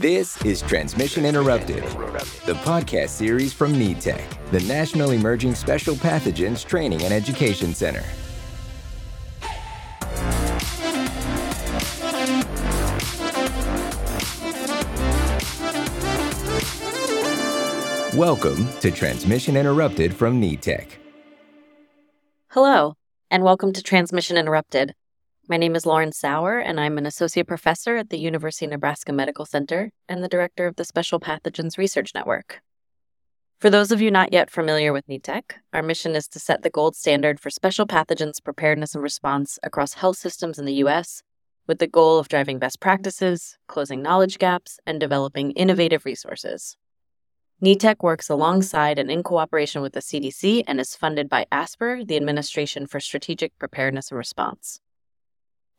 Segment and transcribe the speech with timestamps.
[0.00, 1.82] This is Transmission Interrupted,
[2.44, 8.04] the podcast series from NETEC, the National Emerging Special Pathogens Training and Education Center.
[18.18, 20.88] Welcome to Transmission Interrupted from NETEC.
[22.48, 22.96] Hello,
[23.30, 24.94] and welcome to Transmission Interrupted.
[25.48, 29.12] My name is Lauren Sauer, and I'm an associate professor at the University of Nebraska
[29.12, 32.62] Medical Center and the director of the Special Pathogens Research Network.
[33.60, 36.70] For those of you not yet familiar with NETEC, our mission is to set the
[36.70, 41.22] gold standard for special pathogens preparedness and response across health systems in the U.S.,
[41.68, 46.76] with the goal of driving best practices, closing knowledge gaps, and developing innovative resources.
[47.62, 52.16] NETEC works alongside and in cooperation with the CDC and is funded by ASPR, the
[52.16, 54.80] Administration for Strategic Preparedness and Response.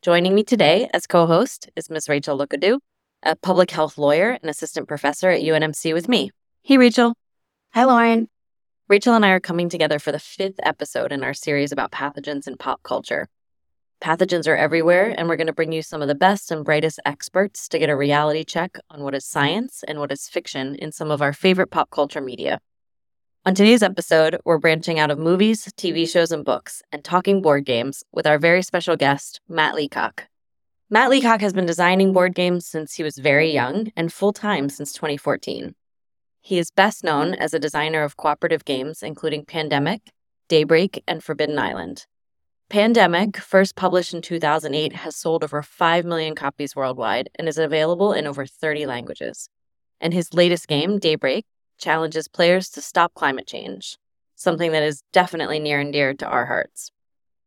[0.00, 2.08] Joining me today as co host is Ms.
[2.08, 2.78] Rachel Lookadoo,
[3.24, 6.30] a public health lawyer and assistant professor at UNMC with me.
[6.62, 7.14] Hey, Rachel.
[7.74, 8.28] Hi, Lauren.
[8.88, 12.46] Rachel and I are coming together for the fifth episode in our series about pathogens
[12.46, 13.26] in pop culture.
[14.00, 17.00] Pathogens are everywhere, and we're going to bring you some of the best and brightest
[17.04, 20.92] experts to get a reality check on what is science and what is fiction in
[20.92, 22.60] some of our favorite pop culture media.
[23.48, 27.64] On today's episode, we're branching out of movies, TV shows, and books and talking board
[27.64, 30.24] games with our very special guest, Matt Leacock.
[30.90, 34.68] Matt Leacock has been designing board games since he was very young and full time
[34.68, 35.74] since 2014.
[36.42, 40.02] He is best known as a designer of cooperative games, including Pandemic,
[40.48, 42.04] Daybreak, and Forbidden Island.
[42.68, 48.12] Pandemic, first published in 2008, has sold over 5 million copies worldwide and is available
[48.12, 49.48] in over 30 languages.
[50.02, 51.46] And his latest game, Daybreak,
[51.78, 53.96] challenges players to stop climate change,
[54.34, 56.90] something that is definitely near and dear to our hearts.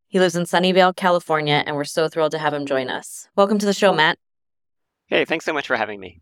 [0.07, 3.29] He lives in Sunnyvale, California, and we're so thrilled to have him join us.
[3.35, 4.17] Welcome to the show, Matt.
[5.07, 6.21] Hey, thanks so much for having me.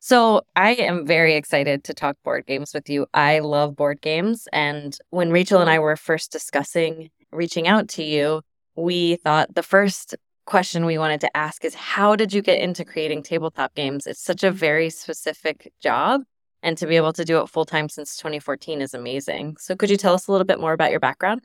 [0.00, 3.06] So, I am very excited to talk board games with you.
[3.12, 4.46] I love board games.
[4.52, 8.42] And when Rachel and I were first discussing reaching out to you,
[8.76, 10.14] we thought the first
[10.46, 14.06] question we wanted to ask is how did you get into creating tabletop games?
[14.06, 16.22] It's such a very specific job.
[16.62, 19.56] And to be able to do it full time since 2014 is amazing.
[19.58, 21.42] So, could you tell us a little bit more about your background?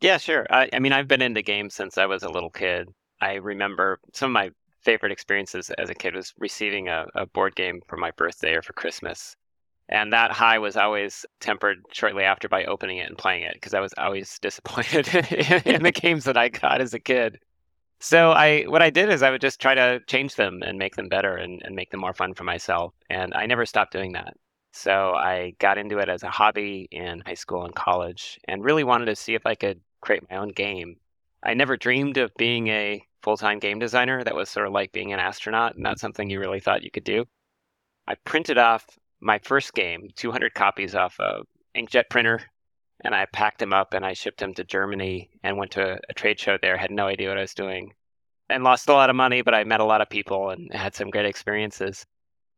[0.00, 0.46] Yeah, sure.
[0.50, 2.88] I, I mean, I've been into games since I was a little kid.
[3.20, 4.50] I remember some of my
[4.82, 8.62] favorite experiences as a kid was receiving a, a board game for my birthday or
[8.62, 9.36] for Christmas.
[9.88, 13.74] And that high was always tempered shortly after by opening it and playing it because
[13.74, 15.08] I was always disappointed
[15.66, 17.38] in the games that I got as a kid.
[18.04, 20.94] So I what I did is I would just try to change them and make
[20.94, 22.92] them better and, and make them more fun for myself.
[23.08, 24.34] And I never stopped doing that.
[24.72, 28.84] So I got into it as a hobby in high school and college and really
[28.84, 30.96] wanted to see if I could create my own game.
[31.42, 34.22] I never dreamed of being a full time game designer.
[34.22, 37.04] That was sort of like being an astronaut, not something you really thought you could
[37.04, 37.24] do.
[38.06, 38.84] I printed off
[39.20, 41.40] my first game, 200 copies off a
[41.74, 42.42] inkjet printer,
[43.04, 46.14] and I packed them up and I shipped them to Germany and went to a
[46.14, 46.76] trade show there.
[46.76, 47.92] Had no idea what I was doing,
[48.48, 50.94] and lost a lot of money, but I met a lot of people and had
[50.94, 52.06] some great experiences.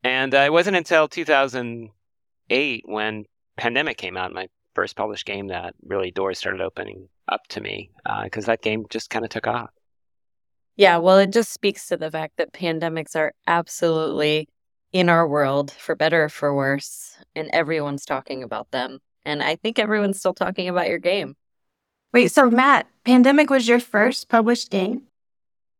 [0.02, 3.24] And uh, it wasn't until 2008 when
[3.56, 7.90] Pandemic came out, my first published game, that really doors started opening up to me
[8.24, 9.70] because uh, that game just kind of took off.
[10.76, 14.48] Yeah, well, it just speaks to the fact that pandemics are absolutely
[14.92, 19.00] in our world, for better or for worse, and everyone's talking about them.
[19.26, 21.36] And I think everyone's still talking about your game.
[22.14, 25.02] Wait, so Matt, Pandemic was your first published game?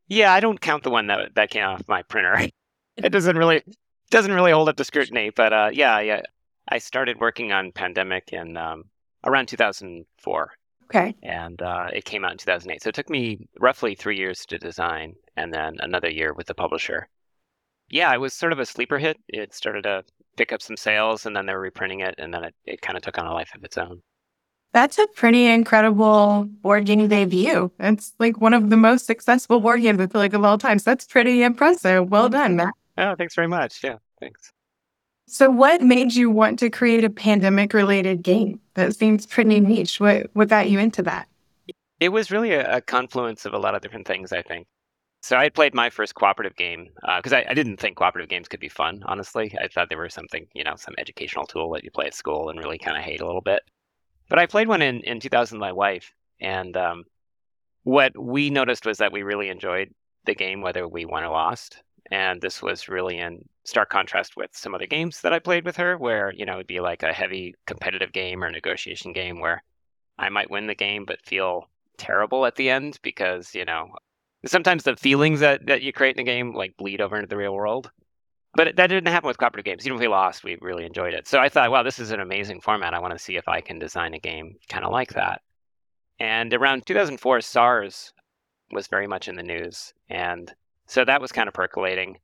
[0.08, 2.48] Yeah, I don't count the one that that came off my printer.
[2.96, 3.62] it doesn't really
[4.10, 6.22] doesn't really hold up to scrutiny, but uh, yeah, yeah.
[6.68, 8.84] I started working on Pandemic in um,
[9.24, 10.52] around 2004.
[10.86, 11.14] Okay.
[11.22, 12.82] And uh, it came out in 2008.
[12.82, 16.54] So it took me roughly three years to design and then another year with the
[16.54, 17.08] publisher
[17.88, 19.19] yeah, it was sort of a sleeper hit.
[19.28, 20.04] It started to
[20.36, 22.97] pick up some sales, and then they were reprinting it, and then it, it kind
[22.97, 24.02] of took on a life of its own.
[24.72, 27.70] That's a pretty incredible board game debut.
[27.78, 30.78] It's like one of the most successful board games I feel like of all time.
[30.78, 32.10] So that's pretty impressive.
[32.10, 32.75] Well done, Matt.
[32.98, 33.82] Oh, thanks very much.
[33.82, 34.52] Yeah, thanks.
[35.28, 38.61] So, what made you want to create a pandemic related game?
[38.75, 39.99] That seems pretty niche.
[39.99, 41.26] What what got you into that?
[41.99, 44.32] It was really a, a confluence of a lot of different things.
[44.32, 44.66] I think
[45.26, 46.87] so I had played my first cooperative game
[47.17, 49.02] because uh, I, I, didn't think cooperative games could be fun.
[49.06, 52.14] Honestly, I thought they were something, you know, some educational tool that you play at
[52.14, 53.61] school and really kind of hate a little bit.
[54.28, 57.02] But I played one in in 2000 with my wife, and um,
[57.82, 59.93] what we noticed was that we really enjoyed
[60.26, 61.82] the game, whether we won or lost.
[62.12, 65.76] And this was really in stark contrast with some other games that I played with
[65.78, 69.64] her, where you know it'd be like a heavy competitive game or negotiation game where
[70.19, 71.69] I might win the game but feel
[71.99, 73.88] terrible at the end because you know
[74.44, 77.37] sometimes the feelings that, that you create in the game like bleed over into the
[77.37, 77.91] real world.
[78.55, 79.87] But that didn't happen with cooperative games.
[79.87, 81.29] Even if we lost, we really enjoyed it.
[81.29, 82.94] So I thought, wow, this is an amazing format.
[82.94, 85.43] I want to see if I can design a game kind of like that.
[86.19, 88.15] And around 2004, SARS
[88.73, 89.93] was very much in the news.
[90.09, 90.53] And
[90.87, 92.19] so that was kind of percolating.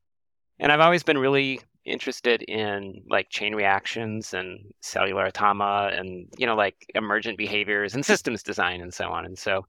[0.59, 6.47] And I've always been really interested in like chain reactions and cellular automata and, you
[6.47, 9.27] know, like emergent behaviors and systems design and so on.
[9.27, 9.67] And so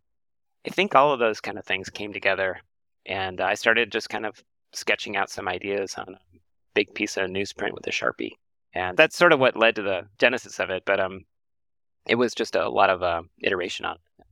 [0.65, 2.59] I think all of those kind of things came together.
[3.05, 6.37] And I started just kind of sketching out some ideas on a
[6.73, 8.31] big piece of newsprint with a Sharpie.
[8.73, 10.83] And that's sort of what led to the genesis of it.
[10.85, 11.25] But um,
[12.07, 14.25] it was just a lot of uh, iteration on it.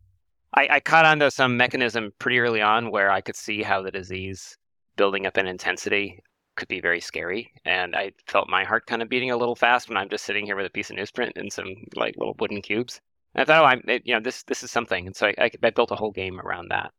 [0.53, 3.91] I, I caught onto some mechanism pretty early on where I could see how the
[3.91, 4.57] disease
[4.97, 6.21] building up in intensity
[6.55, 7.51] could be very scary.
[7.65, 10.45] And I felt my heart kind of beating a little fast when I'm just sitting
[10.45, 12.99] here with a piece of newsprint and some like little wooden cubes.
[13.33, 15.07] And I thought, oh, I'm, it, you know, this this is something.
[15.07, 16.91] And so I, I, I built a whole game around that.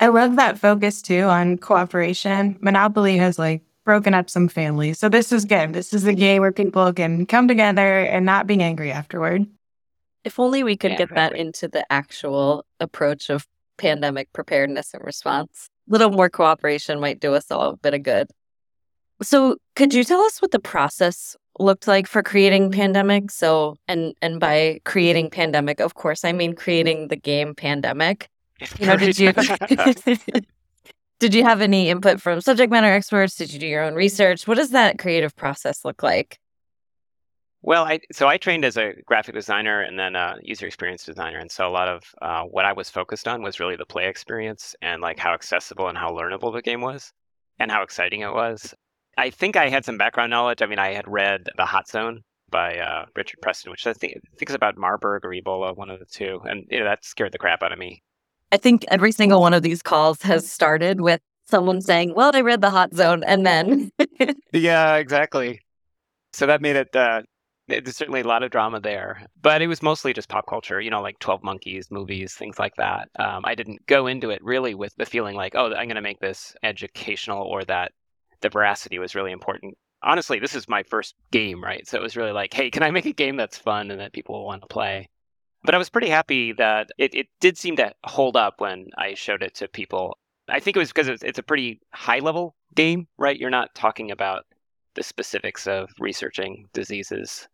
[0.00, 2.56] I love that focus too on cooperation.
[2.60, 4.98] Monopoly has like broken up some families.
[4.98, 5.72] So this is good.
[5.72, 9.46] This is a game where people can come together and not be angry afterward.
[10.24, 11.38] If only we could yeah, get exactly.
[11.38, 13.46] that into the actual approach of
[13.78, 15.70] pandemic preparedness and response.
[15.88, 18.28] A little more cooperation might do us all a bit of good.
[19.22, 23.30] So, could you tell us what the process looked like for creating Pandemic?
[23.30, 28.28] So, and and by creating Pandemic, of course, I mean creating the game Pandemic.
[28.78, 29.32] You know, did you
[31.18, 33.36] did you have any input from subject matter experts?
[33.36, 34.46] Did you do your own research?
[34.46, 36.38] What does that creative process look like?
[37.62, 41.38] Well, I so I trained as a graphic designer and then a user experience designer,
[41.38, 44.08] and so a lot of uh, what I was focused on was really the play
[44.08, 47.12] experience and like how accessible and how learnable the game was,
[47.58, 48.74] and how exciting it was.
[49.18, 50.62] I think I had some background knowledge.
[50.62, 54.14] I mean, I had read The Hot Zone by uh, Richard Preston, which I think,
[54.16, 57.04] I think is about Marburg or Ebola, one of the two, and you know, that
[57.04, 58.02] scared the crap out of me.
[58.52, 62.42] I think every single one of these calls has started with someone saying, "Well, I
[62.42, 63.90] read The Hot Zone," and then
[64.52, 65.60] yeah, exactly.
[66.32, 67.22] So that made it uh,
[67.68, 70.90] there's certainly a lot of drama there, but it was mostly just pop culture, you
[70.90, 73.08] know, like 12 Monkeys, movies, things like that.
[73.18, 76.00] Um, I didn't go into it really with the feeling like, oh, I'm going to
[76.00, 77.92] make this educational or that
[78.40, 79.76] the veracity was really important.
[80.02, 81.86] Honestly, this is my first game, right?
[81.86, 84.12] So it was really like, hey, can I make a game that's fun and that
[84.12, 85.08] people want to play?
[85.64, 89.14] But I was pretty happy that it, it did seem to hold up when I
[89.14, 90.16] showed it to people.
[90.48, 93.38] I think it was because it's, it's a pretty high level game, right?
[93.38, 94.44] You're not talking about
[94.94, 97.48] the specifics of researching diseases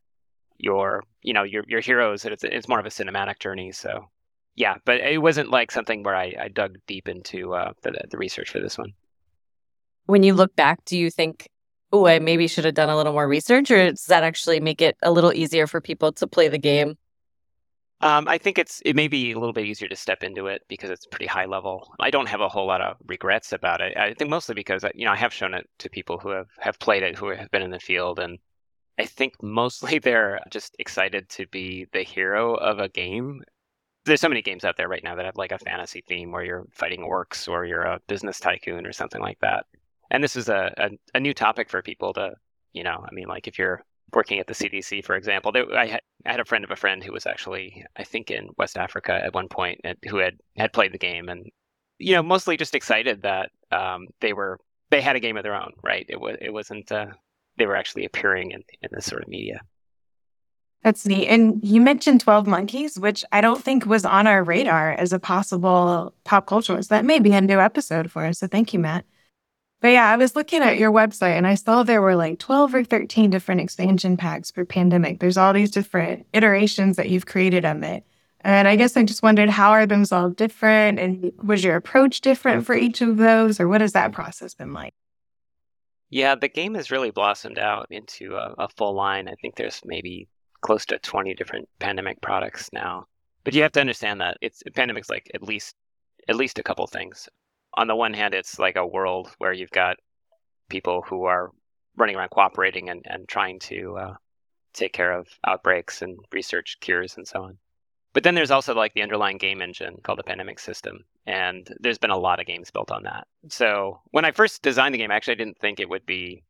[0.59, 2.25] your you know your your heroes.
[2.25, 3.73] It's it's more of a cinematic journey.
[3.73, 4.09] So
[4.55, 8.19] yeah, but it wasn't like something where I, I dug deep into uh, the the
[8.19, 8.93] research for this one.
[10.07, 11.49] When you look back, do you think,
[11.93, 14.83] oh, I maybe should have done a little more research, or does that actually make
[14.83, 16.97] it a little easier for people to play the game?
[18.01, 20.63] Um, I think it's it may be a little bit easier to step into it
[20.69, 21.95] because it's pretty high level.
[22.01, 23.97] I don't have a whole lot of regrets about it.
[23.97, 26.79] I think mostly because you know I have shown it to people who have, have
[26.79, 28.39] played it, who have been in the field, and
[28.99, 33.43] I think mostly they're just excited to be the hero of a game.
[34.05, 36.45] There's so many games out there right now that have like a fantasy theme where
[36.45, 39.65] you're fighting orcs or you're a business tycoon or something like that.
[40.11, 42.35] And this is a, a, a new topic for people to,
[42.73, 45.87] you know, I mean, like if you're working at the CDC, for example, they, I,
[45.87, 48.77] had, I had a friend of a friend who was actually, I think, in West
[48.77, 51.47] Africa at one point, and, who had had played the game, and
[51.99, 54.59] you know, mostly just excited that um, they were
[54.91, 56.07] they had a game of their own, right?
[56.09, 57.07] It was it wasn't uh,
[57.59, 59.61] they were actually appearing in, in this sort of media.
[60.83, 61.29] That's neat.
[61.29, 65.19] And you mentioned 12 Monkeys, which I don't think was on our radar as a
[65.19, 66.81] possible pop culture.
[66.83, 68.41] So that may be a new episode for us.
[68.41, 69.07] So thank you, Matt.
[69.85, 72.75] But yeah, I was looking at your website and I saw there were like 12
[72.75, 75.21] or 13 different expansion packs for Pandemic.
[75.21, 78.03] There's all these different iterations that you've created of it.
[78.41, 80.99] And I guess I just wondered how are those all different?
[80.99, 83.61] And was your approach different for each of those?
[83.61, 84.95] Or what has that process been like?
[86.09, 89.29] Yeah, the game has really blossomed out into a, a full line.
[89.29, 90.29] I think there's maybe
[90.63, 93.05] close to 20 different pandemic products now.
[93.45, 95.75] But you have to understand that it's pandemic's like at least
[96.27, 97.29] at least a couple things.
[97.75, 99.97] On the one hand, it's like a world where you've got
[100.69, 101.51] people who are
[101.97, 104.15] running around cooperating and, and trying to uh,
[104.73, 107.59] take care of outbreaks and research cures and so on.
[108.13, 111.99] But then there's also like the underlying game engine called the Pandemic System, and there's
[111.99, 113.27] been a lot of games built on that.
[113.49, 116.45] So when I first designed the game, actually, I didn't think it would be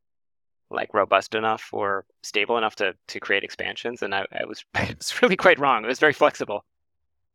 [0.70, 4.94] like robust enough or stable enough to to create expansions, and I, I was I
[4.96, 5.84] was really quite wrong.
[5.84, 6.66] It was very flexible.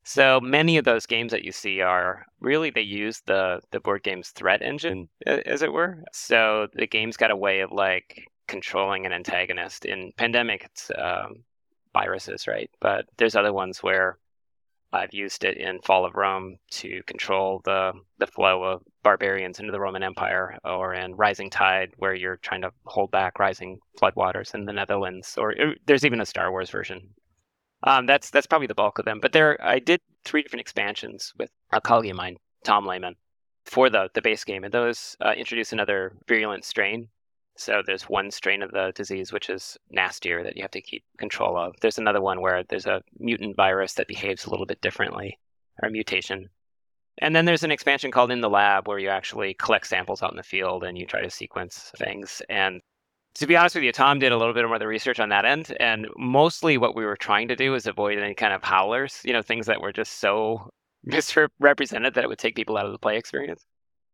[0.10, 4.01] So many of those games that you see are really they use the the board
[4.01, 6.04] game's threat engine, as it were.
[6.13, 9.86] So the game's got a way of like controlling an antagonist.
[9.86, 11.44] In Pandemic, it's um,
[11.94, 12.72] viruses, right?
[12.80, 14.18] But there's other ones where
[14.92, 19.72] I've used it in Fall of Rome to control the the flow of barbarians into
[19.72, 24.56] the Roman Empire, or in Rising Tide, where you're trying to hold back rising floodwaters
[24.56, 25.36] in the Netherlands.
[25.38, 27.12] Or uh, there's even a Star Wars version.
[27.83, 29.19] Um, that's that's probably the bulk of them.
[29.19, 33.15] But there, I did three different expansions with a colleague of mine, Tom Lehmann,
[33.65, 37.09] for the the base game, and those uh, introduce another virulent strain
[37.59, 41.03] so there's one strain of the disease which is nastier that you have to keep
[41.17, 41.75] control of.
[41.81, 45.38] There's another one where there's a mutant virus that behaves a little bit differently,
[45.83, 46.50] or mutation.
[47.17, 50.31] And then there's an expansion called In the Lab where you actually collect samples out
[50.31, 52.41] in the field and you try to sequence things.
[52.48, 52.79] And
[53.36, 55.29] to be honest with you, Tom did a little bit more of the research on
[55.29, 55.75] that end.
[55.79, 59.33] And mostly what we were trying to do is avoid any kind of howlers, you
[59.33, 60.69] know, things that were just so
[61.03, 63.65] misrepresented that it would take people out of the play experience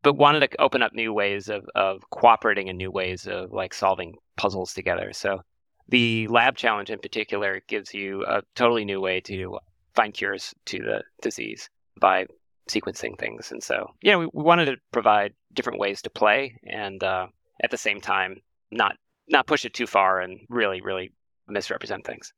[0.05, 3.73] but wanted to open up new ways of, of cooperating and new ways of like
[3.73, 5.11] solving puzzles together.
[5.11, 5.41] So
[5.89, 9.57] the lab challenge in particular gives you a totally new way to
[9.95, 12.27] find cures to the disease by
[12.69, 13.51] sequencing things.
[13.51, 17.25] And so, yeah, we, we wanted to provide different ways to play and uh,
[17.63, 18.35] at the same time
[18.69, 21.11] not not push it too far and really, really
[21.47, 22.33] misrepresent things.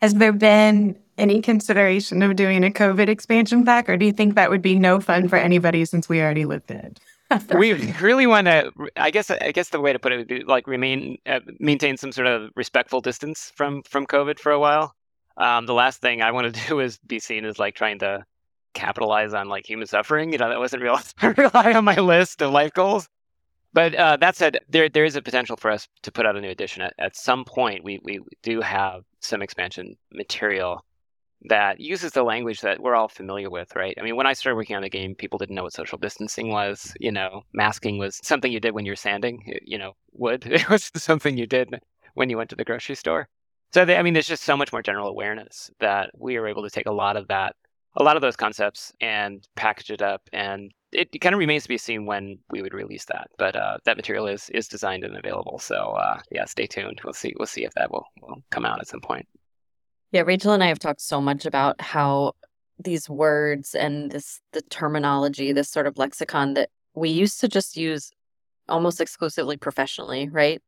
[0.00, 4.34] Has there been any consideration of doing a COVID expansion pack, or do you think
[4.34, 6.98] that would be no fun for anybody since we already lived it?
[7.56, 8.72] we really want to.
[8.96, 9.30] I guess.
[9.30, 12.26] I guess the way to put it would be like remain, uh, maintain some sort
[12.26, 14.94] of respectful distance from from COVID for a while.
[15.36, 18.24] Um, the last thing I want to do is be seen as like trying to
[18.74, 20.32] capitalize on like human suffering.
[20.32, 23.08] You know, that wasn't real I rely on my list of life goals.
[23.74, 26.40] But uh, that said, there there is a potential for us to put out a
[26.40, 27.84] new edition at, at some point.
[27.84, 30.84] We we do have some expansion material
[31.48, 33.96] that uses the language that we're all familiar with, right?
[33.98, 36.50] I mean, when I started working on the game, people didn't know what social distancing
[36.50, 36.94] was.
[37.00, 40.44] You know, masking was something you did when you're sanding, you know, wood.
[40.46, 41.70] It was something you did
[42.14, 43.28] when you went to the grocery store.
[43.72, 46.62] So, they, I mean, there's just so much more general awareness that we are able
[46.62, 47.56] to take a lot of that,
[47.96, 51.62] a lot of those concepts and package it up and it, it kind of remains
[51.64, 53.28] to be seen when we would release that.
[53.38, 55.58] But uh, that material is is designed and available.
[55.58, 57.00] So uh, yeah, stay tuned.
[57.04, 57.34] We'll see.
[57.38, 59.26] We'll see if that will, will come out at some point.
[60.10, 62.32] Yeah, Rachel and I have talked so much about how
[62.78, 67.76] these words and this the terminology, this sort of lexicon that we used to just
[67.76, 68.10] use
[68.68, 70.60] almost exclusively professionally, right?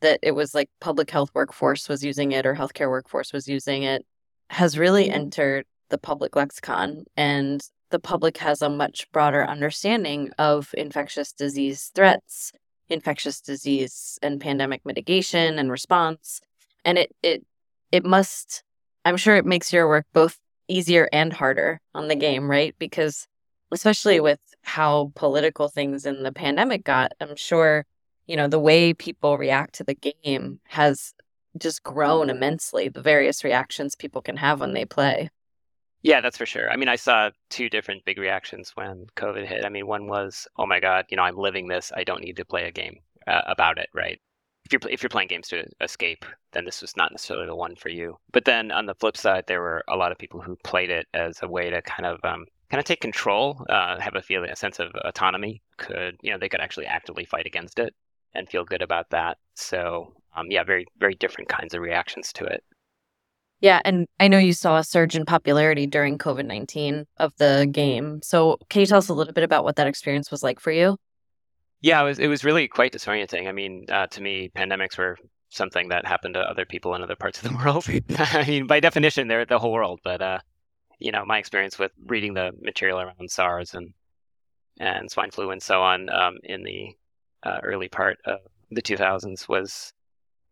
[0.00, 3.82] That it was like public health workforce was using it or healthcare workforce was using
[3.82, 4.04] it,
[4.50, 5.14] has really mm-hmm.
[5.14, 7.62] entered the public lexicon and
[7.94, 12.50] the public has a much broader understanding of infectious disease threats,
[12.88, 16.40] infectious disease and pandemic mitigation and response.
[16.84, 17.46] And it it
[17.92, 18.64] it must
[19.04, 22.74] I'm sure it makes your work both easier and harder on the game, right?
[22.80, 23.28] Because
[23.70, 27.86] especially with how political things in the pandemic got, I'm sure,
[28.26, 31.14] you know, the way people react to the game has
[31.56, 35.30] just grown immensely, the various reactions people can have when they play.
[36.04, 36.70] Yeah, that's for sure.
[36.70, 39.64] I mean, I saw two different big reactions when COVID hit.
[39.64, 41.90] I mean, one was, "Oh my God, you know, I'm living this.
[41.96, 44.20] I don't need to play a game uh, about it." Right?
[44.66, 47.74] If you're if you're playing games to escape, then this was not necessarily the one
[47.74, 48.18] for you.
[48.32, 51.06] But then on the flip side, there were a lot of people who played it
[51.14, 54.50] as a way to kind of um, kind of take control, uh, have a feeling,
[54.50, 55.62] a sense of autonomy.
[55.78, 57.94] Could you know they could actually actively fight against it
[58.34, 59.38] and feel good about that.
[59.54, 62.62] So um, yeah, very very different kinds of reactions to it.
[63.60, 67.68] Yeah, and I know you saw a surge in popularity during COVID 19 of the
[67.70, 68.20] game.
[68.22, 70.70] So, can you tell us a little bit about what that experience was like for
[70.70, 70.98] you?
[71.80, 73.48] Yeah, it was, it was really quite disorienting.
[73.48, 75.18] I mean, uh, to me, pandemics were
[75.50, 77.86] something that happened to other people in other parts of the world.
[78.18, 80.00] I mean, by definition, they're the whole world.
[80.02, 80.38] But, uh,
[80.98, 83.92] you know, my experience with reading the material around SARS and,
[84.80, 86.88] and swine flu and so on um, in the
[87.44, 88.38] uh, early part of
[88.70, 89.92] the 2000s was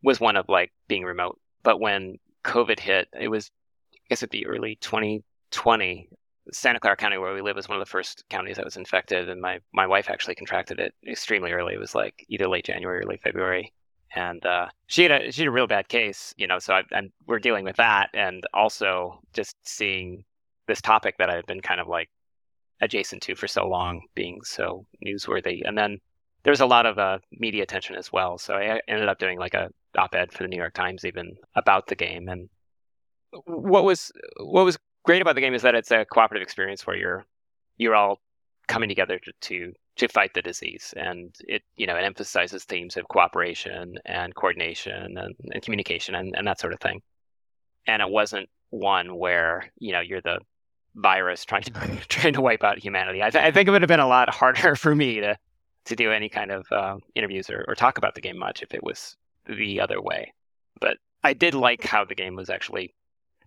[0.03, 1.39] was one of like being remote.
[1.63, 3.51] But when COVID hit, it was,
[3.95, 6.09] I guess it'd be early 2020.
[6.53, 9.29] Santa Clara County, where we live, was one of the first counties that was infected,
[9.29, 11.75] and my, my wife actually contracted it extremely early.
[11.75, 13.73] It was like either late January or late February,
[14.15, 16.59] and uh, she had a she had a real bad case, you know.
[16.59, 20.25] So I, I'm, we're dealing with that, and also just seeing
[20.67, 22.11] this topic that I've been kind of like
[22.81, 25.99] adjacent to for so long, being so newsworthy, and then
[26.43, 28.37] there was a lot of uh, media attention as well.
[28.39, 31.87] So I ended up doing like a op-ed for the New York Times even about
[31.87, 32.29] the game.
[32.29, 32.49] And
[33.47, 36.97] what was what was great about the game is that it's a cooperative experience where
[36.97, 37.27] you're
[37.77, 38.21] you're all
[38.69, 40.95] coming together to, to to fight the disease.
[40.97, 46.35] And it you know it emphasizes themes of cooperation and coordination and, and communication and,
[46.37, 47.03] and that sort of thing.
[47.87, 50.39] And it wasn't one where you know you're the
[50.95, 51.73] virus trying to
[52.09, 53.23] trying to wipe out humanity.
[53.23, 55.37] I, th- I think it would have been a lot harder for me to
[55.85, 58.73] to do any kind of uh, interviews or, or talk about the game much if
[58.73, 60.33] it was the other way.
[60.81, 62.95] But I did like how the game was actually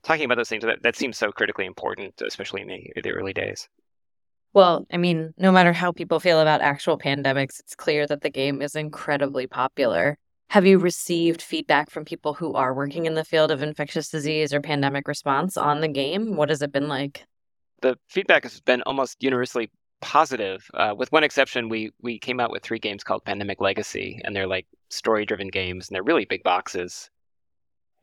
[0.03, 3.33] talking about those things that, that seems so critically important, especially in the, the early
[3.33, 3.67] days.
[4.53, 8.29] Well, I mean, no matter how people feel about actual pandemics, it's clear that the
[8.29, 10.17] game is incredibly popular.
[10.49, 14.53] Have you received feedback from people who are working in the field of infectious disease
[14.53, 16.37] or pandemic response on the game?
[16.37, 17.25] What has it been like?
[17.81, 19.69] The feedback has been almost universally
[20.01, 20.69] positive.
[20.73, 24.35] Uh, with one exception, we we came out with three games called Pandemic Legacy, and
[24.35, 27.09] they're like story-driven games, and they're really big boxes.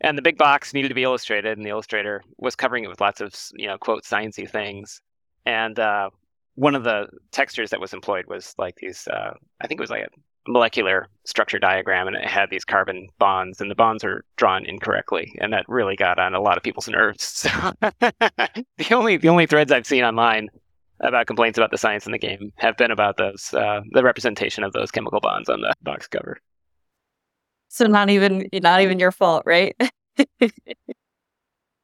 [0.00, 3.00] And the big box needed to be illustrated, and the illustrator was covering it with
[3.00, 5.00] lots of you know quote sciencey things.
[5.46, 6.10] And uh,
[6.54, 9.06] one of the textures that was employed was like these.
[9.08, 10.08] Uh, I think it was like a
[10.48, 15.32] molecular structure diagram and it had these carbon bonds and the bonds are drawn incorrectly
[15.40, 17.48] and that really got on a lot of people's nerves so
[17.80, 20.48] the only the only threads i've seen online
[21.00, 24.64] about complaints about the science in the game have been about those uh, the representation
[24.64, 26.38] of those chemical bonds on the box cover
[27.72, 29.74] so not even not even your fault right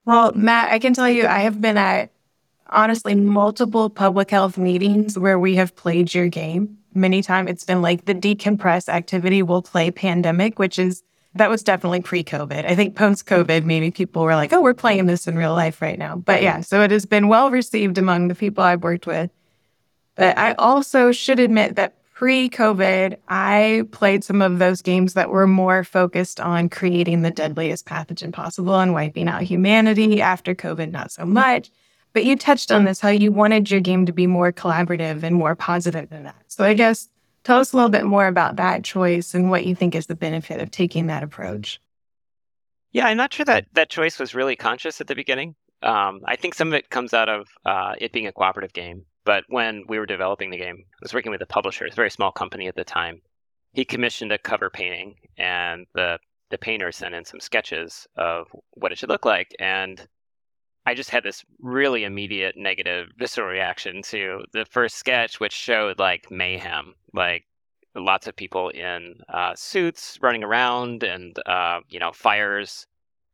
[0.05, 2.11] well matt i can tell you i have been at
[2.71, 7.83] honestly multiple public health meetings where we have played your game many times it's been
[7.83, 11.03] like the decompress activity will play pandemic, which is
[11.35, 12.65] that was definitely pre-COVID.
[12.65, 15.99] I think post-COVID, maybe people were like, "Oh, we're playing this in real life right
[15.99, 19.31] now." But yeah, so it has been well received among the people I've worked with.
[20.17, 25.47] But I also should admit that pre-COVID, I played some of those games that were
[25.47, 30.21] more focused on creating the deadliest pathogen possible and wiping out humanity.
[30.21, 31.71] After COVID, not so much.
[32.15, 35.37] But you touched on this, how you wanted your game to be more collaborative and
[35.37, 36.43] more positive than that.
[36.49, 37.09] So I guess
[37.45, 40.17] tell us a little bit more about that choice and what you think is the
[40.17, 41.81] benefit of taking that approach.
[42.91, 45.55] Yeah, I'm not sure that that choice was really conscious at the beginning.
[45.85, 49.05] Um, I think some of it comes out of uh, it being a cooperative game.
[49.29, 51.85] But when we were developing the game, I was working with a publisher.
[51.85, 53.21] It's a very small company at the time.
[53.75, 56.19] He commissioned a cover painting, and the
[56.49, 59.55] the painter sent in some sketches of what it should look like.
[59.59, 60.09] And
[60.87, 65.99] I just had this really immediate negative visceral reaction to the first sketch, which showed
[65.99, 67.45] like mayhem, like
[67.95, 72.87] lots of people in uh, suits running around and uh, you know fires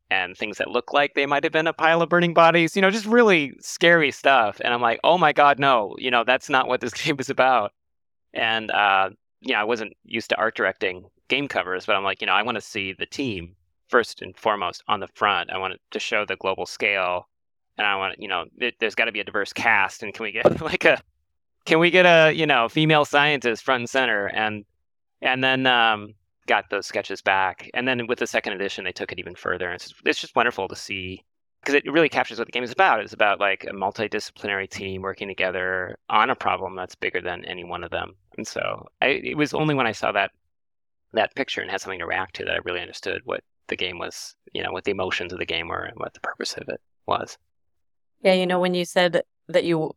[0.09, 2.75] and things that look like they might have been a pile of burning bodies.
[2.75, 4.61] You know, just really scary stuff.
[4.63, 5.95] And I'm like, oh my god, no!
[5.97, 7.73] You know, that's not what this game is about.
[8.33, 9.09] And uh,
[9.41, 12.33] you know, I wasn't used to art directing game covers, but I'm like, you know,
[12.33, 13.55] I want to see the team
[13.87, 15.51] first and foremost on the front.
[15.51, 17.27] I want to show the global scale
[17.77, 20.23] and I want you know, it, there's got to be a diverse cast, and can
[20.23, 21.01] we get like a,
[21.65, 24.65] can we get a you know female scientist front and center, and
[25.21, 26.13] and then um,
[26.47, 29.67] got those sketches back, and then with the second edition they took it even further,
[29.67, 31.23] and it's just, it's just wonderful to see
[31.61, 32.99] because it really captures what the game is about.
[32.99, 37.63] It's about like a multidisciplinary team working together on a problem that's bigger than any
[37.63, 40.31] one of them, and so I, it was only when I saw that
[41.13, 43.97] that picture and had something to react to that I really understood what the game
[43.97, 46.67] was, you know, what the emotions of the game were and what the purpose of
[46.67, 47.37] it was.
[48.21, 49.91] Yeah, you know, when you said that you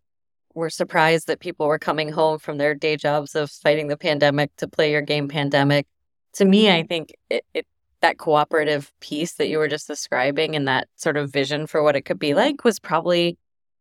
[0.54, 4.54] were surprised that people were coming home from their day jobs of fighting the pandemic
[4.56, 5.87] to play your game Pandemic,
[6.34, 7.66] to me, I think it, it
[8.00, 11.96] that cooperative piece that you were just describing and that sort of vision for what
[11.96, 13.36] it could be like was probably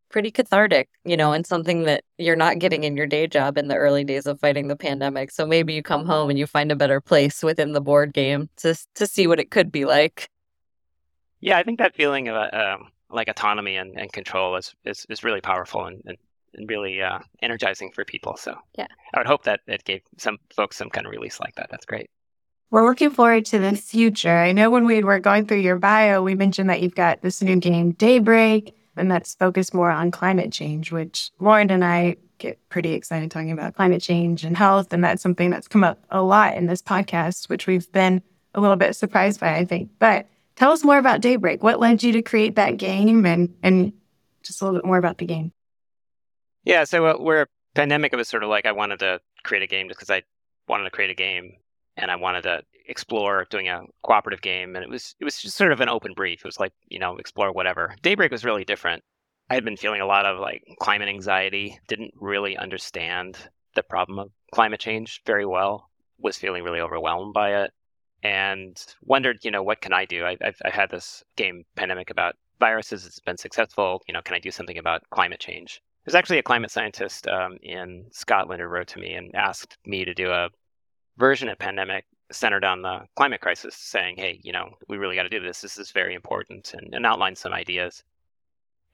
[0.09, 3.67] pretty cathartic, you know, and something that you're not getting in your day job in
[3.67, 5.31] the early days of fighting the pandemic.
[5.31, 8.49] So maybe you come home and you find a better place within the board game
[8.57, 10.29] to to see what it could be like.
[11.39, 15.23] Yeah, I think that feeling of um, like autonomy and, and control is, is, is
[15.23, 16.17] really powerful and, and,
[16.55, 18.37] and really uh, energizing for people.
[18.37, 21.55] So yeah, I would hope that it gave some folks some kind of release like
[21.55, 21.67] that.
[21.69, 22.09] That's great.
[22.69, 24.37] We're looking forward to the future.
[24.37, 27.41] I know when we were going through your bio, we mentioned that you've got this
[27.41, 32.59] new game, Daybreak, and that's focused more on climate change, which Lauren and I get
[32.69, 34.91] pretty excited talking about climate change and health.
[34.91, 38.21] And that's something that's come up a lot in this podcast, which we've been
[38.53, 39.89] a little bit surprised by, I think.
[39.97, 40.27] But
[40.57, 41.61] Tell us more about Daybreak.
[41.61, 43.93] What led you to create that game and, and
[44.41, 45.53] just a little bit more about the game?
[46.63, 48.11] Yeah, so uh, we're pandemic.
[48.11, 50.23] It was sort of like I wanted to create a game just because I
[50.67, 51.57] wanted to create a game
[51.97, 54.75] and I wanted to explore doing a cooperative game.
[54.75, 56.39] And it was it was just sort of an open brief.
[56.39, 57.95] It was like you know explore whatever.
[58.01, 59.03] Daybreak was really different.
[59.49, 61.79] I had been feeling a lot of like climate anxiety.
[61.87, 63.37] Didn't really understand
[63.75, 65.89] the problem of climate change very well.
[66.19, 67.71] Was feeling really overwhelmed by it
[68.23, 70.25] and wondered, you know, what can I do?
[70.25, 73.05] I, I've had this game pandemic about viruses.
[73.05, 74.01] It's been successful.
[74.07, 75.81] You know, can I do something about climate change?
[76.05, 80.05] There's actually a climate scientist um, in Scotland who wrote to me and asked me
[80.05, 80.49] to do a
[81.17, 85.23] version of pandemic centered on the climate crisis, saying, hey, you know, we really got
[85.23, 85.61] to do this.
[85.61, 88.03] This is very important, and, and some ideas.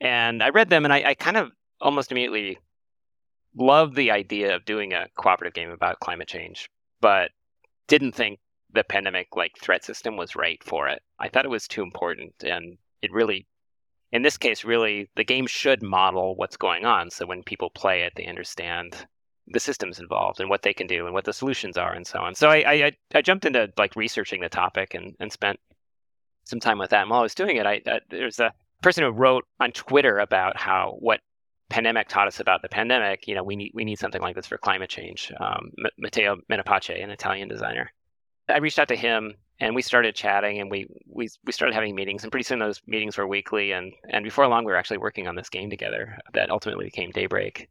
[0.00, 2.58] And I read them, and I, I kind of almost immediately
[3.56, 6.68] loved the idea of doing a cooperative game about climate change,
[7.00, 7.30] but
[7.86, 8.40] didn't think
[8.72, 11.00] the pandemic like threat system was right for it.
[11.18, 13.46] I thought it was too important and it really
[14.14, 17.10] in this case, really, the game should model what's going on.
[17.10, 19.08] So when people play it, they understand
[19.48, 22.18] the systems involved and what they can do and what the solutions are and so
[22.20, 22.34] on.
[22.34, 25.60] So I, I, I jumped into like researching the topic and, and spent
[26.44, 27.02] some time with that.
[27.02, 28.52] And while I was doing it, I, I there's a
[28.82, 31.20] person who wrote on Twitter about how what
[31.70, 33.26] pandemic taught us about the pandemic.
[33.26, 35.32] You know, we need we need something like this for climate change.
[35.40, 37.90] Um, Matteo Menapace, an Italian designer.
[38.48, 41.94] I reached out to him and we started chatting and we, we we started having
[41.94, 44.98] meetings and pretty soon those meetings were weekly and and before long we were actually
[44.98, 47.68] working on this game together that ultimately became Daybreak.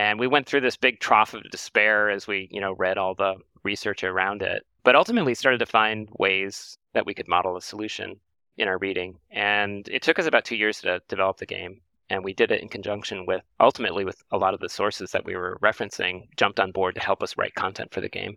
[0.00, 3.14] And we went through this big trough of despair as we, you know, read all
[3.14, 3.34] the
[3.64, 8.18] research around it, but ultimately started to find ways that we could model a solution
[8.56, 9.18] in our reading.
[9.30, 12.62] And it took us about 2 years to develop the game and we did it
[12.62, 16.58] in conjunction with ultimately with a lot of the sources that we were referencing jumped
[16.58, 18.36] on board to help us write content for the game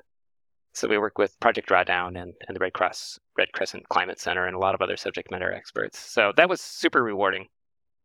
[0.73, 4.47] so we work with Project Drawdown and, and the Red Cross, Red Crescent Climate Center,
[4.47, 5.99] and a lot of other subject matter experts.
[5.99, 7.47] So that was super rewarding.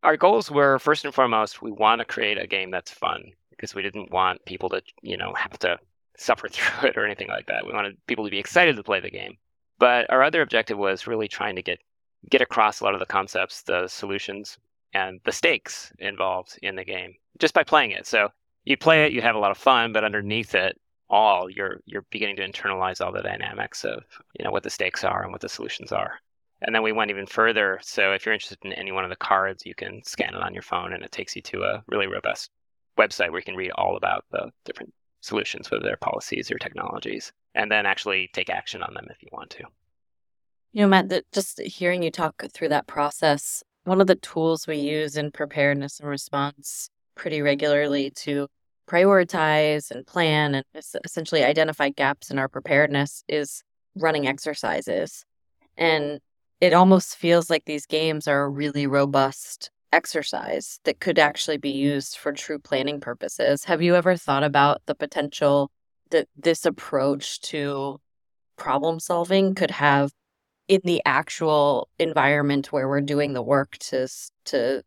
[0.02, 3.74] Our goals were first and foremost, we want to create a game that's fun because
[3.74, 5.78] we didn't want people to, you know, have to
[6.16, 7.66] suffer through it or anything like that.
[7.66, 9.36] We wanted people to be excited to play the game.
[9.78, 11.78] But our other objective was really trying to get
[12.30, 14.58] get across a lot of the concepts, the solutions,
[14.92, 18.06] and the stakes involved in the game just by playing it.
[18.06, 18.28] So
[18.64, 22.04] you play it, you have a lot of fun, but underneath it, all, you're you're
[22.10, 24.04] beginning to internalize all the dynamics of
[24.38, 26.20] you know what the stakes are and what the solutions are.
[26.60, 27.78] And then we went even further.
[27.82, 30.52] So if you're interested in any one of the cards, you can scan it on
[30.52, 32.50] your phone, and it takes you to a really robust
[32.98, 37.32] website where you can read all about the different solutions, whether they're policies or technologies,
[37.54, 39.64] and then actually take action on them if you want to.
[40.72, 44.76] You know, Matt, just hearing you talk through that process, one of the tools we
[44.76, 48.48] use in preparedness and response pretty regularly to
[48.88, 50.64] prioritize and plan and
[51.04, 53.62] essentially identify gaps in our preparedness is
[53.96, 55.24] running exercises.
[55.76, 56.20] And
[56.60, 61.70] it almost feels like these games are a really robust exercise that could actually be
[61.70, 63.64] used for true planning purposes.
[63.64, 65.70] Have you ever thought about the potential
[66.10, 68.00] that this approach to
[68.56, 70.12] problem solving could have
[70.66, 74.08] in the actual environment where we're doing the work to
[74.44, 74.82] to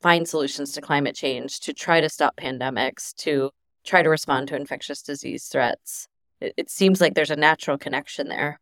[0.00, 3.50] find solutions to climate change, to try to stop pandemics, to
[3.84, 6.08] try to respond to infectious disease threats.
[6.40, 8.60] It, it seems like there's a natural connection there.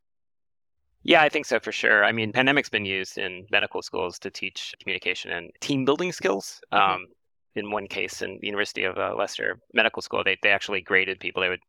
[1.04, 2.04] Yeah, I think so for sure.
[2.04, 6.60] I mean, pandemic's been used in medical schools to teach communication and team building skills.
[6.72, 6.94] Mm-hmm.
[6.94, 7.06] Um,
[7.54, 11.20] in one case, in the University of uh, Leicester Medical School, they, they actually graded
[11.20, 11.42] people.
[11.42, 11.60] They would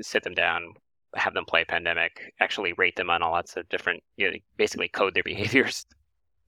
[0.00, 0.72] sit them down,
[1.16, 4.88] have them play pandemic, actually rate them on all lots of different, you know, basically
[4.88, 5.84] code their behaviors,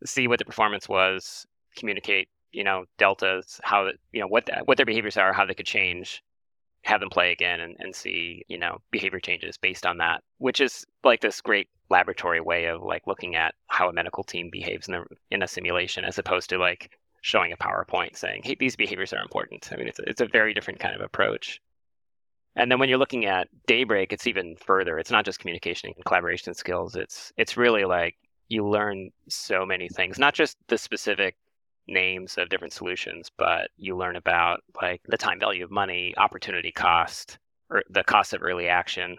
[0.05, 4.77] see what the performance was, communicate you know deltas how you know what the, what
[4.77, 6.23] their behaviors are how they could change
[6.83, 10.61] have them play again and, and see you know behavior changes based on that which
[10.61, 14.89] is like this great laboratory way of like looking at how a medical team behaves
[14.89, 18.77] in a, in a simulation as opposed to like showing a powerpoint saying hey these
[18.77, 19.69] behaviors are important.
[19.73, 21.61] I mean it's a, it's a very different kind of approach.
[22.55, 24.99] And then when you're looking at daybreak it's even further.
[24.99, 26.97] It's not just communication and collaboration skills.
[26.97, 28.17] It's it's really like
[28.49, 31.37] you learn so many things not just the specific
[31.89, 36.73] names of different solutions, but you learn about like the time value of money, opportunity
[36.73, 37.39] cost,
[37.71, 39.17] or the cost of early action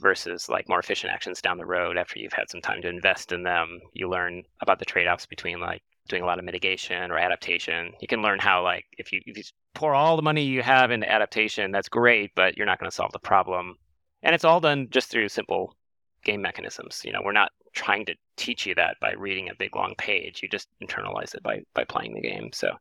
[0.00, 3.32] versus like more efficient actions down the road after you've had some time to invest
[3.32, 3.80] in them.
[3.92, 7.92] You learn about the trade-offs between like doing a lot of mitigation or adaptation.
[8.00, 10.90] You can learn how like if you, if you pour all the money you have
[10.90, 13.76] into adaptation, that's great, but you're not going to solve the problem.
[14.22, 15.76] And it's all done just through simple
[16.24, 17.02] game mechanisms.
[17.04, 20.42] You know, we're not trying to teach you that by reading a big long page.
[20.42, 22.50] You just internalize it by by playing the game.
[22.52, 22.72] So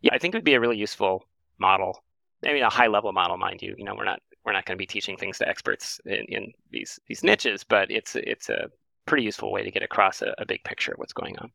[0.00, 1.24] yeah, I think it would be a really useful
[1.58, 2.02] model.
[2.44, 3.74] I mean, a high level model, mind you.
[3.76, 6.52] You know, we're not we're not going to be teaching things to experts in, in
[6.70, 8.70] these these niches, but it's it's a
[9.04, 11.52] pretty useful way to get across a, a big picture of what's going on.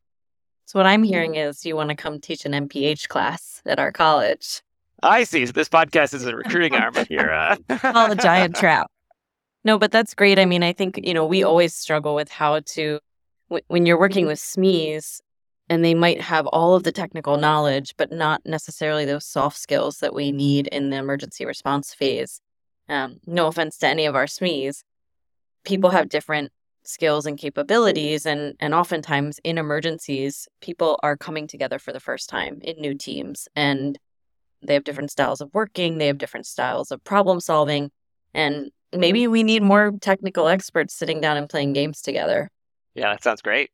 [0.66, 3.90] So what I'm hearing is you want to come teach an MPH class at our
[3.90, 4.62] college.
[5.02, 5.44] I see.
[5.44, 7.30] So this podcast is a recruiting arm here.
[7.30, 7.56] Uh...
[7.82, 8.90] All a giant trap.
[9.64, 10.38] No, but that's great.
[10.38, 13.00] I mean, I think, you know, we always struggle with how to,
[13.66, 15.20] when you're working with SMEs
[15.68, 19.98] and they might have all of the technical knowledge, but not necessarily those soft skills
[19.98, 22.40] that we need in the emergency response phase.
[22.88, 24.82] Um, no offense to any of our SMEs,
[25.64, 31.78] people have different skills and capabilities and and oftentimes in emergencies people are coming together
[31.78, 33.98] for the first time in new teams and
[34.60, 37.90] they have different styles of working they have different styles of problem solving
[38.34, 42.50] and maybe we need more technical experts sitting down and playing games together.
[42.94, 43.70] Yeah, that sounds great.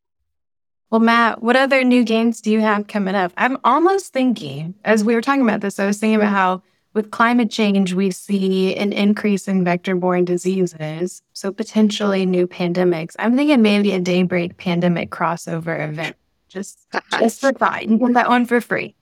[0.89, 3.31] Well, Matt, what other new games do you have coming up?
[3.37, 7.11] I'm almost thinking, as we were talking about this, I was thinking about how with
[7.11, 13.15] climate change, we see an increase in vector borne diseases, so potentially new pandemics.
[13.19, 16.15] I'm thinking maybe a daybreak pandemic crossover event.
[16.49, 16.79] Just,
[17.19, 17.87] just for thought.
[17.87, 18.95] You get that one for free.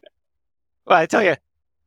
[0.85, 1.35] Well, I tell you,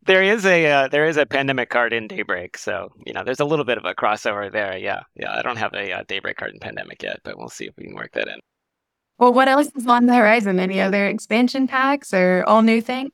[0.04, 3.40] there is a uh, there is a pandemic card in Daybreak, so you know there's
[3.40, 4.76] a little bit of a crossover there.
[4.76, 5.32] Yeah, yeah.
[5.32, 7.84] I don't have a uh, Daybreak card in Pandemic yet, but we'll see if we
[7.84, 8.40] can work that in.
[9.18, 10.58] Well, what else is on the horizon?
[10.58, 13.12] Any other expansion packs or all new things?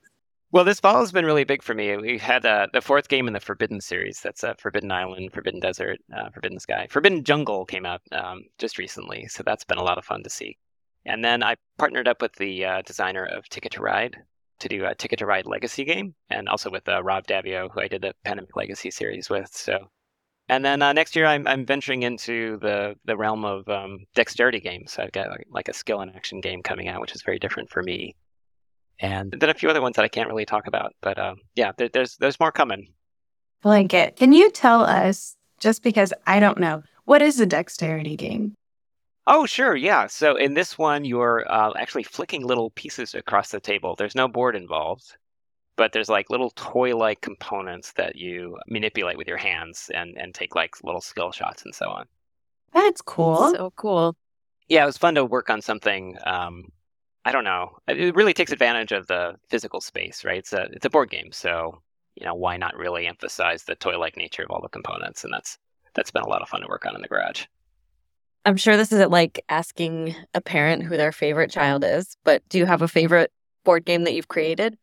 [0.50, 1.94] Well, this fall has been really big for me.
[1.98, 4.22] We had uh, the fourth game in the Forbidden series.
[4.22, 6.86] That's uh, Forbidden Island, Forbidden Desert, uh, Forbidden Sky.
[6.90, 10.30] Forbidden Jungle came out um, just recently, so that's been a lot of fun to
[10.30, 10.56] see.
[11.04, 14.16] And then I partnered up with the uh, designer of Ticket to Ride
[14.60, 17.82] to do a Ticket to Ride Legacy game, and also with uh, Rob Daviau, who
[17.82, 19.50] I did the Pandemic Legacy series with.
[19.52, 19.90] So,
[20.48, 24.60] and then uh, next year I'm, I'm venturing into the the realm of um, dexterity
[24.60, 24.92] games.
[24.92, 27.38] So I've got like, like a skill and action game coming out, which is very
[27.38, 28.16] different for me
[29.00, 30.94] and then a few other ones that I can't really talk about.
[31.00, 32.88] But um, yeah, there, there's there's more coming.
[33.62, 38.54] Blanket, can you tell us, just because I don't know, what is a dexterity game?
[39.26, 40.06] Oh, sure, yeah.
[40.06, 43.94] So in this one, you're uh, actually flicking little pieces across the table.
[43.94, 45.16] There's no board involved,
[45.76, 50.54] but there's like little toy-like components that you manipulate with your hands and and take
[50.54, 52.06] like little skill shots and so on.
[52.72, 53.52] That's cool.
[53.52, 54.16] So cool.
[54.68, 56.64] Yeah, it was fun to work on something um,
[57.28, 57.76] I don't know.
[57.86, 60.38] It really takes advantage of the physical space, right?
[60.38, 61.78] It's a it's a board game, so
[62.14, 65.24] you know why not really emphasize the toy-like nature of all the components?
[65.24, 65.58] And that's
[65.94, 67.44] that's been a lot of fun to work on in the garage.
[68.46, 72.56] I'm sure this isn't like asking a parent who their favorite child is, but do
[72.56, 73.30] you have a favorite
[73.62, 74.78] board game that you've created?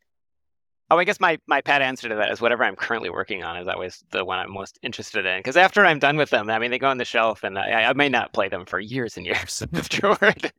[0.92, 3.58] Oh, I guess my, my pat answer to that is whatever I'm currently working on
[3.58, 5.40] is always the one I'm most interested in.
[5.40, 7.86] Because after I'm done with them, I mean, they go on the shelf and I,
[7.86, 10.52] I may not play them for years and years afterward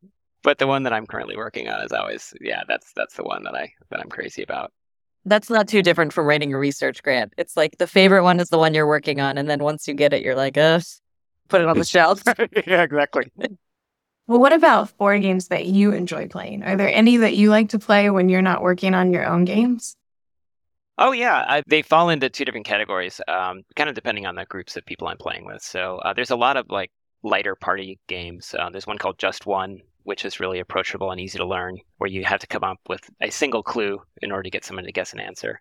[0.46, 3.42] but the one that I'm currently working on is always yeah, that's that's the one
[3.42, 4.72] that I that I'm crazy about.
[5.24, 7.32] That's not too different from writing a research grant.
[7.36, 9.94] It's like the favorite one is the one you're working on, and then once you
[9.94, 10.78] get it, you're like, uh,
[11.48, 12.22] put it on the shelf.
[12.64, 13.32] yeah, exactly.
[14.28, 16.62] Well, what about board games that you enjoy playing?
[16.62, 19.44] Are there any that you like to play when you're not working on your own
[19.44, 19.96] games?
[20.96, 24.44] Oh yeah, I, they fall into two different categories, um, kind of depending on the
[24.44, 25.60] groups of people I'm playing with.
[25.62, 26.92] So uh, there's a lot of like
[27.24, 28.54] lighter party games.
[28.56, 32.08] Uh, there's one called Just One, which is really approachable and easy to learn, where
[32.08, 34.92] you have to come up with a single clue in order to get someone to
[34.92, 35.60] guess an answer.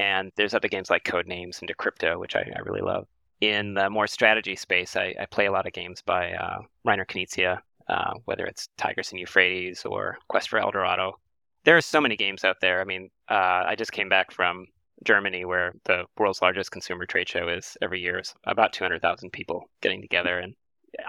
[0.00, 3.06] And there's other games like Codenames and Decrypto, which I, I really love.
[3.40, 7.06] In the more strategy space, I, I play a lot of games by uh, Reiner
[7.06, 11.20] Knizia, uh, whether it's Tigris and Euphrates or Quest for El Dorado.
[11.62, 12.80] There are so many games out there.
[12.80, 14.66] I mean, uh, I just came back from
[15.04, 18.18] Germany, where the world's largest consumer trade show is every year.
[18.18, 20.56] It's about 200,000 people getting together and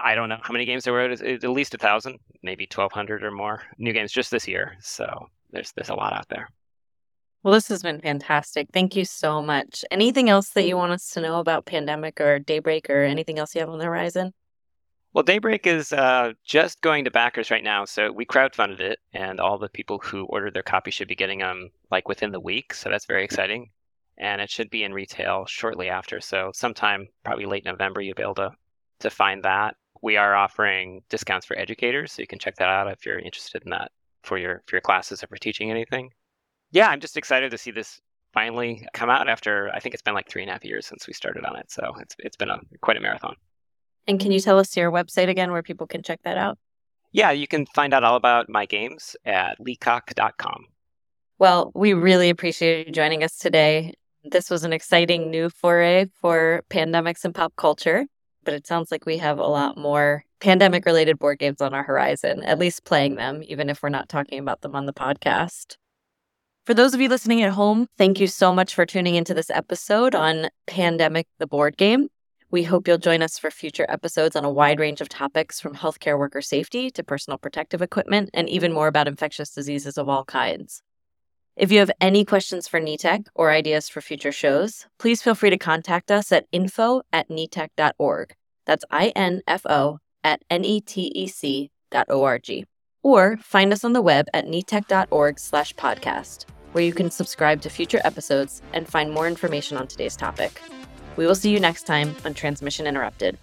[0.02, 1.10] I don't know how many games there were.
[1.10, 4.76] At least a thousand, maybe twelve hundred or more new games just this year.
[4.80, 6.48] So there's there's a lot out there.
[7.42, 8.68] Well, this has been fantastic.
[8.72, 9.84] Thank you so much.
[9.90, 13.54] Anything else that you want us to know about Pandemic or Daybreak or anything else
[13.54, 14.34] you have on the horizon?
[15.14, 17.84] Well, Daybreak is uh, just going to backers right now.
[17.84, 21.38] So we crowdfunded it, and all the people who ordered their copy should be getting
[21.38, 22.74] them like within the week.
[22.74, 23.70] So that's very exciting.
[24.18, 26.20] And it should be in retail shortly after.
[26.20, 28.50] So sometime, probably late November, you'll be able to
[29.00, 29.76] to find that.
[30.02, 33.62] We are offering discounts for educators, so you can check that out if you're interested
[33.64, 33.90] in that
[34.22, 36.10] for your for your classes or for teaching anything.
[36.70, 38.00] Yeah, I'm just excited to see this
[38.32, 41.06] finally come out after I think it's been like three and a half years since
[41.06, 41.70] we started on it.
[41.70, 43.34] So it's it's been a quite a marathon.
[44.06, 46.58] And can you tell us your website again where people can check that out?
[47.12, 50.66] Yeah, you can find out all about my games at leacock.com.
[51.38, 53.94] Well, we really appreciate you joining us today.
[54.24, 58.06] This was an exciting new foray for pandemics and pop culture
[58.48, 61.82] but it sounds like we have a lot more pandemic related board games on our
[61.82, 65.76] horizon, at least playing them, even if we're not talking about them on the podcast.
[66.64, 69.50] For those of you listening at home, thank you so much for tuning into this
[69.50, 72.08] episode on Pandemic the Board Game.
[72.50, 75.74] We hope you'll join us for future episodes on a wide range of topics from
[75.74, 80.24] healthcare worker safety to personal protective equipment and even more about infectious diseases of all
[80.24, 80.82] kinds.
[81.54, 85.50] If you have any questions for NETEC or ideas for future shows, please feel free
[85.50, 88.34] to contact us at info at netec.org.
[88.68, 92.66] That's I-N-F-O at N-E-T-E-C dot O-R-G.
[93.02, 97.70] Or find us on the web at netec.org slash podcast, where you can subscribe to
[97.70, 100.60] future episodes and find more information on today's topic.
[101.16, 103.38] We will see you next time on Transmission Interrupted.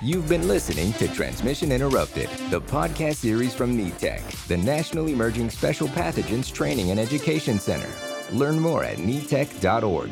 [0.00, 5.88] You've been listening to Transmission Interrupted, the podcast series from NETEC, the National Emerging Special
[5.88, 7.90] Pathogens Training and Education Center.
[8.32, 10.10] Learn more at netec.org.